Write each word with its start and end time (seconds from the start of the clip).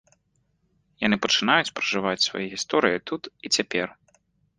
Яны 1.05 1.17
пачынаюць 1.25 1.73
пражываць 1.79 2.23
свае 2.29 2.45
гісторыі 2.53 3.03
тут 3.13 3.21
і 3.47 3.53
цяпер. 3.59 3.87